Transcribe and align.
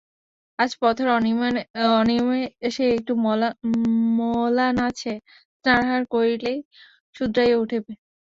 আজ 0.59 0.71
পথের 0.81 1.07
অনিয়মে 1.95 2.41
সে 2.71 2.85
একটু 2.97 3.13
মলান 4.19 4.75
আছে, 4.89 5.11
স্নানাহার 5.57 6.03
করিলেই 6.13 6.57
শুধরাইয়া 7.15 7.57
উঠিবে। 7.57 7.91